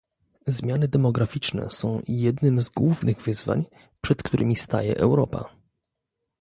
Zmiany 0.47 0.87
demograficzne 0.87 1.69
są 1.71 2.01
jednym 2.07 2.59
z 2.59 2.69
głównych 2.69 3.21
wyzwań, 3.21 3.65
przed 4.01 4.23
którymi 4.23 4.55
staje 4.55 4.97
Europa 4.97 5.55